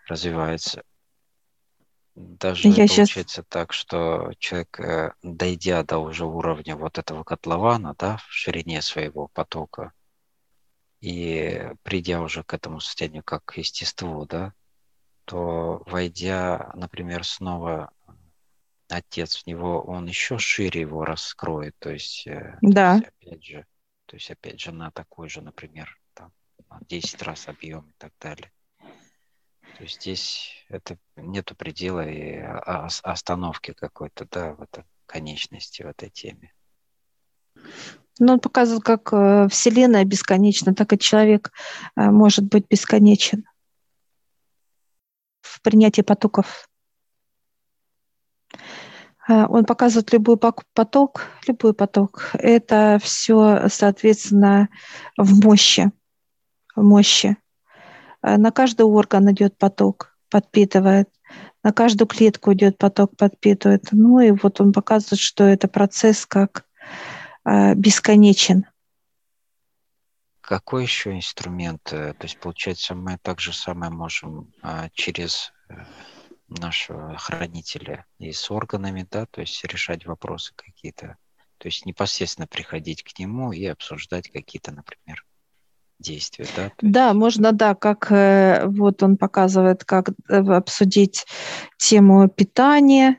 Развивается. 0.07 0.85
Даже 2.15 2.69
Я 2.69 2.87
получается 2.87 3.25
сейчас... 3.25 3.45
так, 3.49 3.73
что 3.73 4.31
человек, 4.39 4.79
э, 4.79 5.13
дойдя 5.25 5.83
до 5.83 5.99
уже 5.99 6.25
уровня 6.25 6.77
вот 6.77 6.99
этого 6.99 7.25
котлована, 7.25 7.97
да, 7.99 8.19
в 8.19 8.33
ширине 8.33 8.81
своего 8.81 9.27
потока, 9.27 9.93
и 11.05 11.71
придя 11.83 12.23
уже 12.23 12.43
к 12.43 12.55
этому 12.55 12.81
состоянию 12.81 13.23
как 13.23 13.45
к 13.45 13.59
естеству, 13.59 14.25
да, 14.25 14.55
то 15.27 15.83
войдя, 15.85 16.73
например, 16.75 17.25
снова 17.25 17.93
отец 18.89 19.43
в 19.43 19.47
него, 19.47 19.83
он 19.83 20.07
еще 20.07 20.39
шире 20.39 20.81
его 20.81 21.05
раскроет, 21.05 21.77
то 21.79 21.91
есть, 21.91 22.27
э, 22.27 22.57
да. 22.63 23.01
то 23.01 23.05
есть 23.05 23.09
опять 23.21 23.45
же, 23.45 23.67
то 24.07 24.17
есть 24.17 24.31
опять 24.31 24.61
же 24.61 24.73
на 24.73 24.91
такой 24.93 25.29
же, 25.29 25.43
например, 25.43 25.95
там, 26.15 26.33
10 26.89 27.21
раз 27.23 27.49
объем 27.49 27.91
и 27.91 27.95
так 27.99 28.13
далее. 28.19 28.51
То 28.79 29.83
есть 29.83 30.01
здесь 30.01 30.65
это 30.71 30.99
нету 31.17 31.55
предела 31.55 32.09
и 32.09 32.39
остановки 32.39 33.75
какой-то, 33.75 34.27
да, 34.31 34.55
в 34.55 34.63
этой 34.63 34.85
конечности, 35.05 35.83
в 35.83 35.87
этой 35.87 36.09
теме. 36.09 36.55
Ну, 38.21 38.35
он 38.35 38.41
показывает, 38.41 38.85
как 38.85 39.13
э, 39.13 39.49
Вселенная 39.51 40.05
бесконечна, 40.05 40.75
так 40.75 40.93
и 40.93 40.99
человек 40.99 41.53
э, 41.97 42.11
может 42.11 42.45
быть 42.45 42.67
бесконечен 42.69 43.45
в 45.41 45.61
принятии 45.63 46.03
потоков. 46.03 46.69
Э, 49.29 49.47
он 49.47 49.65
показывает 49.65 50.13
любой 50.13 50.37
поток, 50.37 51.27
любой 51.49 51.75
поток. 51.75 52.31
Это 52.35 53.01
все, 53.03 53.69
соответственно, 53.69 54.69
в 55.17 55.45
мощи. 55.45 55.91
В 56.77 56.83
мощи. 56.83 57.37
На 58.23 58.53
каждый 58.53 58.87
орган 58.87 59.33
идет 59.33 59.59
поток, 59.59 60.17
подпитывает. 60.31 61.11
На 61.65 61.73
каждую 61.73 62.07
клетку 62.07 62.53
идет 62.53 62.79
поток, 62.79 63.17
подпитывает. 63.17 63.89
Ну 63.91 64.21
и 64.21 64.31
вот 64.31 64.61
он 64.61 64.73
показывает, 64.73 65.21
что 65.21 65.45
это 65.45 65.67
процесс 65.67 66.27
как 66.27 66.65
бесконечен. 67.45 68.67
Какой 70.45 70.83
еще 70.83 71.17
инструмент? 71.17 71.91
Э, 71.91 72.13
то 72.13 72.25
есть, 72.25 72.39
получается, 72.39 72.95
мы 72.95 73.19
так 73.23 73.41
же 73.41 73.55
самое 73.55 73.91
можем 73.91 74.53
а, 74.61 74.91
через 74.93 75.53
э, 75.71 75.75
нашего 76.49 77.17
хранителя 77.17 78.05
и 78.19 78.31
с 78.31 78.51
органами, 78.51 79.07
да, 79.11 79.25
то 79.25 79.41
есть 79.41 79.65
решать 79.65 80.05
вопросы 80.05 80.53
какие-то. 80.55 81.17
То 81.57 81.69
есть 81.69 81.87
непосредственно 81.87 82.47
приходить 82.47 83.03
к 83.03 83.19
нему 83.19 83.53
и 83.53 83.65
обсуждать 83.65 84.31
какие-то, 84.31 84.71
например, 84.73 85.25
действия, 85.99 86.47
да? 86.55 86.69
То 86.69 86.75
да, 86.83 87.07
есть... 87.07 87.17
можно, 87.17 87.53
да, 87.53 87.75
как 87.75 88.11
вот 88.11 89.03
он 89.03 89.17
показывает, 89.17 89.85
как 89.85 90.11
обсудить 90.29 91.25
тему 91.79 92.29
питания, 92.29 93.19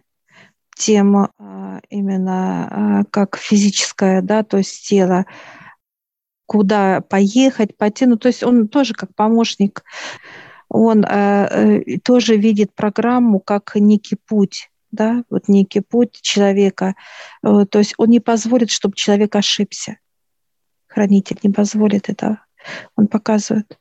тема 0.78 1.32
а, 1.40 1.65
именно 1.90 3.00
а, 3.00 3.04
как 3.06 3.38
физическая, 3.38 4.22
да, 4.22 4.44
то 4.44 4.58
есть 4.58 4.88
тело, 4.88 5.26
куда 6.46 7.02
поехать, 7.02 7.78
пойти, 7.78 8.06
ну, 8.06 8.18
то 8.18 8.28
есть 8.28 8.44
он 8.44 8.68
тоже 8.68 8.94
как 8.94 9.14
помощник, 9.16 9.84
он 10.70 11.06
э, 11.06 11.98
тоже 12.04 12.38
видит 12.38 12.74
программу 12.74 13.40
как 13.40 13.74
некий 13.76 14.16
путь, 14.16 14.70
да, 14.92 15.24
вот 15.30 15.48
некий 15.48 15.82
путь 15.82 16.20
человека, 16.22 16.96
э, 17.44 17.66
то 17.70 17.80
есть 17.80 17.94
он 17.98 18.10
не 18.10 18.20
позволит, 18.20 18.70
чтобы 18.70 18.96
человек 18.96 19.36
ошибся 19.36 19.98
Хранитель 20.96 21.38
не 21.44 21.50
позволит 21.52 22.08
этого. 22.08 22.40
Он 22.96 23.08
показывает. 23.08 23.78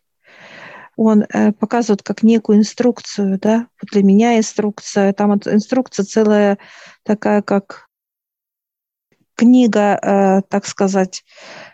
Он 0.96 1.22
э, 1.22 1.52
показывает 1.52 2.02
как 2.02 2.22
некую 2.22 2.58
инструкцию, 2.58 3.38
да, 3.40 3.68
вот 3.80 3.90
для 3.90 4.02
меня 4.02 4.38
инструкция, 4.38 5.12
там 5.12 5.34
инструкция 5.34 6.04
целая 6.04 6.58
такая, 7.02 7.42
как 7.42 7.88
книга, 9.34 9.98
э, 10.00 10.42
так 10.48 10.66
сказать, 10.66 11.24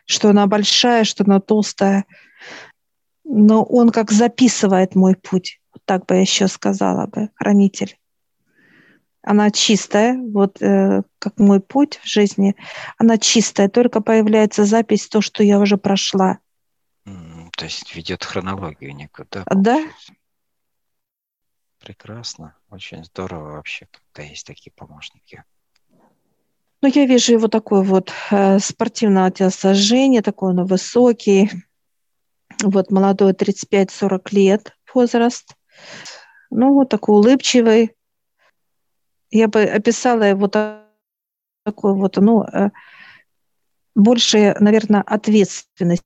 что 0.06 0.30
она 0.30 0.46
большая, 0.46 1.04
что 1.04 1.24
она 1.24 1.40
толстая, 1.40 2.04
но 3.24 3.62
он 3.62 3.90
как 3.90 4.10
записывает 4.10 4.94
мой 4.94 5.14
путь, 5.14 5.60
вот 5.72 5.82
так 5.84 6.06
бы 6.06 6.16
я 6.16 6.20
еще 6.22 6.48
сказала 6.48 7.06
бы, 7.06 7.30
хранитель. 7.34 7.96
Она 9.22 9.50
чистая, 9.50 10.18
вот 10.18 10.62
э, 10.62 11.02
как 11.18 11.38
мой 11.38 11.60
путь 11.60 12.00
в 12.02 12.08
жизни, 12.08 12.56
она 12.96 13.18
чистая, 13.18 13.68
только 13.68 14.00
появляется 14.00 14.64
запись, 14.64 15.08
то, 15.08 15.20
что 15.20 15.42
я 15.42 15.58
уже 15.58 15.76
прошла. 15.76 16.38
То 17.60 17.66
есть 17.66 17.94
ведет 17.94 18.24
хронологию 18.24 18.96
некую, 18.96 19.28
да? 19.30 19.44
Да. 19.54 19.84
Прекрасно, 21.78 22.56
очень 22.70 23.04
здорово 23.04 23.56
вообще, 23.56 23.86
когда 24.14 24.26
есть 24.26 24.46
такие 24.46 24.72
помощники. 24.72 25.44
Ну, 26.80 26.88
я 26.88 27.04
вижу 27.04 27.34
его 27.34 27.48
такой 27.48 27.84
вот 27.84 28.14
э, 28.30 28.58
спортивного 28.60 29.30
телосложения, 29.30 30.22
такой 30.22 30.54
он 30.54 30.64
высокий, 30.64 31.50
вот 32.62 32.90
молодой, 32.90 33.32
35-40 33.34 34.28
лет 34.30 34.74
возраст. 34.94 35.54
Ну, 36.48 36.72
вот 36.72 36.88
такой 36.88 37.16
улыбчивый. 37.16 37.94
Я 39.30 39.48
бы 39.48 39.64
описала 39.64 40.22
его 40.22 40.48
такой 40.48 41.94
вот, 41.94 42.16
ну, 42.16 42.42
э, 42.42 42.70
больше, 43.94 44.56
наверное, 44.60 45.02
ответственность, 45.02 46.04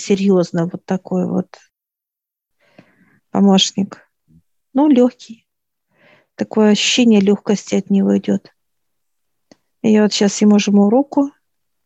серьезно, 0.00 0.66
вот 0.66 0.84
такой 0.84 1.28
вот 1.28 1.58
помощник. 3.30 4.08
Ну, 4.72 4.88
легкий. 4.88 5.46
Такое 6.34 6.70
ощущение 6.70 7.20
легкости 7.20 7.74
от 7.74 7.90
него 7.90 8.16
идет. 8.16 8.54
И 9.82 9.90
я 9.92 10.02
вот 10.02 10.12
сейчас 10.12 10.40
ему 10.40 10.58
жму 10.58 10.90
руку, 10.90 11.30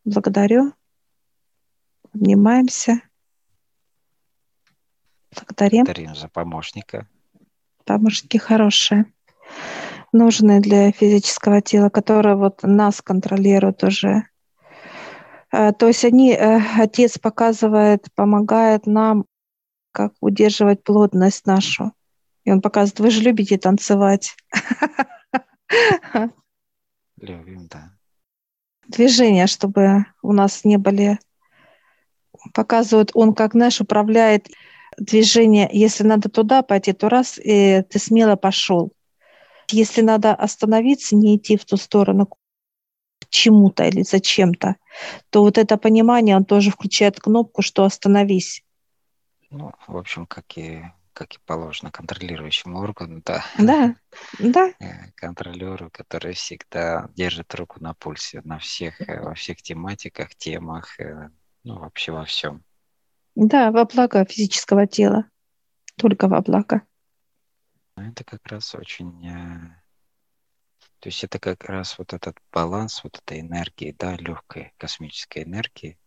благодарю, 0.05 0.73
обнимаемся. 2.13 3.01
Благодарим. 5.35 5.85
Благодарим 5.85 6.15
за 6.15 6.29
помощника. 6.29 7.09
Помощники 7.85 8.37
хорошие, 8.37 9.13
нужные 10.13 10.61
для 10.61 10.91
физического 10.93 11.61
тела, 11.61 11.89
которые 11.91 12.37
вот 12.37 12.63
нас 12.63 13.03
контролируют 13.03 13.83
уже. 13.85 14.25
А, 15.57 15.73
то 15.73 15.87
есть 15.87 16.05
они, 16.05 16.33
э, 16.33 16.59
отец 16.81 17.17
показывает, 17.17 18.09
помогает 18.17 18.87
нам, 18.87 19.25
как 19.93 20.13
удерживать 20.21 20.83
плотность 20.83 21.47
нашу. 21.47 21.93
И 22.43 22.51
он 22.51 22.61
показывает, 22.61 22.99
вы 22.99 23.11
же 23.13 23.21
любите 23.21 23.57
танцевать. 23.57 24.37
Любим, 27.21 27.69
да. 27.71 27.93
Движения, 28.89 29.47
чтобы 29.47 30.07
у 30.23 30.33
нас 30.33 30.65
не 30.65 30.77
были... 30.77 31.21
Показывает 32.53 33.13
он, 33.15 33.33
как 33.33 33.55
наш 33.55 33.81
управляет 33.81 34.49
движение. 34.99 35.69
Если 35.73 36.03
надо 36.03 36.29
туда 36.29 36.63
пойти, 36.63 36.93
то 36.93 37.09
раз, 37.09 37.39
и 37.39 37.85
ты 37.89 38.01
смело 38.01 38.35
пошел. 38.35 38.93
Если 39.71 40.01
надо 40.03 40.35
остановиться, 40.35 41.15
не 41.15 41.37
идти 41.37 41.57
в 41.57 41.65
ту 41.65 41.77
сторону 41.77 42.29
чему-то 43.35 43.85
или 43.85 44.03
зачем-то, 44.03 44.77
то 45.31 45.43
вот 45.43 45.59
это 45.59 45.77
понимание, 45.77 46.37
он 46.37 46.45
тоже 46.45 46.71
включает 46.71 47.21
кнопку, 47.21 47.63
что 47.63 47.85
остановись. 47.85 48.63
Ну, 49.51 49.73
в 49.87 49.97
общем, 49.97 50.27
как 50.27 50.57
и 50.57 50.83
как 51.13 51.37
и 51.37 51.39
положено 51.47 51.93
контролирующему 51.93 52.77
органу, 52.81 53.23
да. 53.25 53.45
Да, 53.57 53.95
да. 54.41 54.73
Э, 54.81 55.13
контролеру, 55.15 55.89
который 55.93 56.35
всегда 56.35 57.09
держит 57.15 57.55
руку 57.55 57.81
на 57.81 57.95
пульсе 57.95 58.41
на 58.45 58.59
всех, 58.59 59.01
э, 59.01 59.21
во 59.21 59.35
всех 59.35 59.63
тематиках, 59.63 60.35
темах, 60.35 60.99
э, 60.99 61.31
ну, 61.63 61.79
вообще 61.79 62.11
во 62.11 62.25
всем. 62.25 62.65
Да, 63.37 63.71
во 63.71 63.85
благо 63.85 64.25
физического 64.25 64.89
тела. 64.89 65.27
Только 65.97 66.27
во 66.27 66.41
благо. 66.41 66.83
Это 67.95 68.25
как 68.25 68.45
раз 68.49 68.75
очень... 68.75 69.73
То 71.05 71.09
есть 71.09 71.23
это 71.23 71.39
как 71.39 71.65
раз 71.65 71.99
вот 71.99 72.15
этот 72.15 72.39
баланс, 72.51 73.05
вот 73.05 73.19
этой 73.19 73.41
энергии, 73.41 73.95
да, 73.99 74.17
легкой 74.17 74.73
космической 74.79 75.43
энергии, 75.43 75.99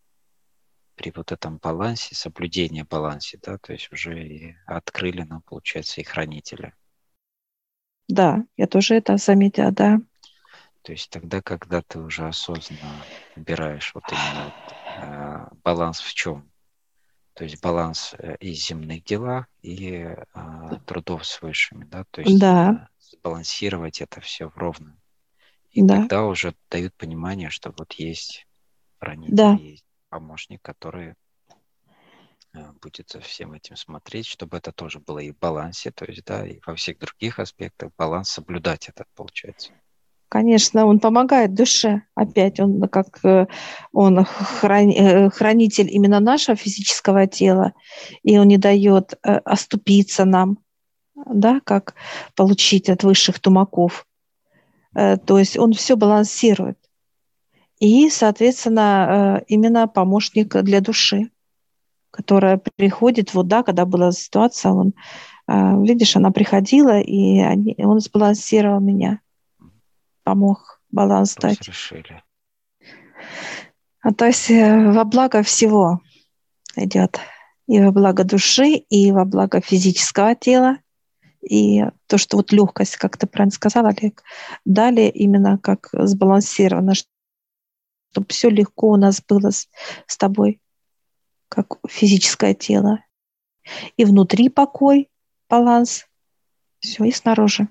при 0.96 1.14
вот 1.16 1.32
этом 1.32 1.58
балансе, 1.58 2.16
соблюдении 2.16 2.82
баланса, 2.82 3.38
да, 3.44 3.60
то 3.60 3.74
есть 3.74 3.94
уже 3.94 4.20
и 4.20 4.56
открыли 4.66 5.22
нам, 5.22 5.44
получается, 5.44 6.02
и 6.02 6.04
хранители. 6.04 6.74
Да, 8.08 8.44
я 8.58 8.66
тоже 8.66 8.96
это 8.96 9.18
заметила, 9.18 9.72
да. 9.72 10.00
То 10.82 10.94
есть 10.94 11.12
тогда, 11.12 11.44
когда 11.44 11.84
ты 11.84 12.00
уже 12.00 12.28
осознанно 12.28 13.06
убираешь 13.36 13.94
вот 13.94 14.04
именно 14.12 14.52
э, 15.04 15.56
баланс 15.64 16.00
в 16.00 16.12
чем? 16.16 16.50
То 17.36 17.44
есть 17.44 17.62
баланс 17.62 18.16
э, 18.18 18.36
и 18.40 18.52
земных 18.54 19.04
делах, 19.04 19.46
и 19.62 19.92
э, 19.94 20.16
трудов 20.88 21.24
с 21.24 21.40
высшими, 21.44 21.84
да, 21.86 22.04
то 22.10 22.22
есть 22.22 22.40
да. 22.40 22.90
Э, 23.28 23.30
сбалансировать 23.30 24.02
это 24.02 24.22
все 24.22 24.50
в 24.50 24.58
ровно. 24.58 24.98
И 25.72 25.82
да. 25.84 25.98
тогда 25.98 26.26
уже 26.26 26.56
дают 26.70 26.94
понимание, 26.96 27.50
что 27.50 27.74
вот 27.78 27.94
есть 27.94 28.48
хранитель, 29.00 29.36
да. 29.36 29.54
есть 29.54 29.86
помощник, 30.10 30.62
который 30.62 31.14
э, 32.54 32.72
будет 32.82 33.10
за 33.10 33.20
всем 33.20 33.54
этим 33.54 33.76
смотреть, 33.76 34.26
чтобы 34.26 34.58
это 34.58 34.72
тоже 34.72 35.00
было 35.00 35.20
и 35.20 35.32
в 35.32 35.38
балансе, 35.38 35.92
то 35.92 36.06
есть, 36.06 36.24
да, 36.26 36.48
и 36.48 36.60
во 36.66 36.76
всех 36.76 36.98
других 37.00 37.40
аспектах 37.40 37.92
баланс 37.98 38.30
соблюдать 38.30 38.90
этот 38.90 39.08
получается. 39.14 39.74
Конечно, 40.30 40.86
он 40.86 41.00
помогает 41.00 41.54
душе. 41.54 42.02
Опять 42.14 42.60
он 42.60 42.82
как 42.90 43.24
э, 43.24 43.48
он 43.94 44.26
храни, 44.26 44.98
э, 44.98 45.30
хранитель 45.30 45.90
именно 45.90 46.20
нашего 46.20 46.58
физического 46.58 47.28
тела, 47.28 47.74
и 48.24 48.38
он 48.38 48.48
не 48.48 48.58
дает 48.58 49.14
оступиться 49.22 50.26
нам, 50.26 50.58
да, 51.26 51.60
как 51.64 51.96
получить 52.36 52.90
от 52.90 53.04
высших 53.04 53.40
тумаков. 53.40 54.06
То 54.94 55.38
есть 55.38 55.58
он 55.58 55.74
все 55.74 55.96
балансирует. 55.96 56.78
И, 57.80 58.10
соответственно, 58.10 59.40
э, 59.40 59.46
именно 59.48 59.88
помощник 59.88 60.56
для 60.64 60.82
души, 60.82 61.30
которая 62.12 62.60
приходит, 62.76 63.34
вот 63.34 63.48
да, 63.48 63.62
когда 63.62 63.86
была 63.86 64.12
ситуация, 64.12 64.72
он, 64.72 64.94
э, 65.48 65.84
видишь, 65.84 66.16
она 66.16 66.32
приходила, 66.32 67.00
и 67.00 67.40
они, 67.40 67.76
он 67.78 68.00
сбалансировал 68.00 68.80
меня, 68.80 69.22
помог 70.24 70.82
баланс 70.90 71.36
дать. 71.36 71.68
Решили. 71.68 72.24
А 74.02 74.14
то 74.14 74.26
есть 74.26 74.50
э, 74.50 74.92
во 74.92 75.04
благо 75.04 75.44
всего 75.44 76.02
идет. 76.76 77.20
И 77.68 77.80
во 77.80 77.92
благо 77.92 78.24
души, 78.24 78.70
и 78.70 79.12
во 79.12 79.26
благо 79.26 79.62
физического 79.62 80.34
тела, 80.34 80.78
и 81.48 81.86
то, 82.08 82.18
что 82.18 82.38
вот 82.38 82.52
легкость, 82.52 82.98
как 82.98 83.18
ты 83.18 83.28
правильно 83.28 83.52
сказала, 83.52 83.90
Олег, 83.90 84.24
дали 84.66 85.10
именно 85.10 85.58
как 85.58 85.90
сбалансировано, 85.94 86.94
чтобы 86.94 88.28
все 88.30 88.50
легко 88.50 88.90
у 88.90 88.98
нас 88.98 89.22
было 89.22 89.52
с, 89.52 89.70
с 90.06 90.18
тобой, 90.18 90.62
как 91.50 91.78
физическое 91.88 92.54
тело. 92.54 93.04
И 93.98 94.06
внутри 94.06 94.50
покой, 94.50 95.10
баланс, 95.50 96.08
все, 96.80 97.04
и 97.04 97.12
снаружи. 97.12 97.68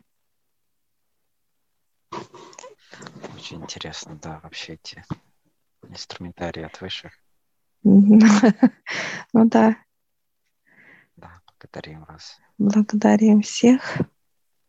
Очень 3.35 3.63
интересно, 3.63 4.19
да, 4.23 4.41
вообще 4.43 4.75
эти 4.75 5.05
инструментарии 5.89 6.63
от 6.63 6.81
высших. 6.81 7.13
Ну. 9.33 9.45
Да, 9.49 9.77
благодарим 11.61 12.05
вас. 12.05 12.39
Благодарим 12.59 13.43
всех. 13.43 13.99